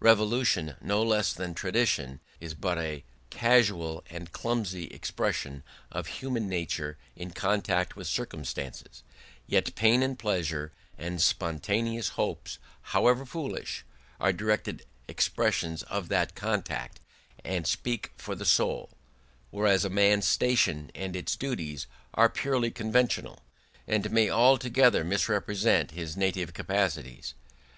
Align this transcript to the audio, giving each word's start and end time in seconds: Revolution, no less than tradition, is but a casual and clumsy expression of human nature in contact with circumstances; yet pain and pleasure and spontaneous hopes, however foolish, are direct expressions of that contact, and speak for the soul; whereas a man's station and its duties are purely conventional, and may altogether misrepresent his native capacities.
Revolution, 0.00 0.76
no 0.82 1.02
less 1.02 1.32
than 1.32 1.54
tradition, 1.54 2.20
is 2.40 2.52
but 2.52 2.76
a 2.76 3.04
casual 3.30 4.04
and 4.10 4.30
clumsy 4.30 4.88
expression 4.88 5.62
of 5.90 6.08
human 6.20 6.46
nature 6.46 6.98
in 7.16 7.30
contact 7.30 7.96
with 7.96 8.06
circumstances; 8.06 9.02
yet 9.46 9.74
pain 9.76 10.02
and 10.02 10.18
pleasure 10.18 10.72
and 10.98 11.22
spontaneous 11.22 12.08
hopes, 12.20 12.58
however 12.92 13.24
foolish, 13.24 13.82
are 14.20 14.30
direct 14.30 14.68
expressions 15.08 15.82
of 15.84 16.08
that 16.10 16.34
contact, 16.34 17.00
and 17.42 17.66
speak 17.66 18.12
for 18.18 18.34
the 18.34 18.44
soul; 18.44 18.90
whereas 19.50 19.86
a 19.86 19.88
man's 19.88 20.26
station 20.26 20.90
and 20.94 21.16
its 21.16 21.34
duties 21.34 21.86
are 22.12 22.28
purely 22.28 22.70
conventional, 22.70 23.40
and 23.86 24.10
may 24.10 24.28
altogether 24.28 25.02
misrepresent 25.02 25.92
his 25.92 26.14
native 26.14 26.52
capacities. 26.52 27.32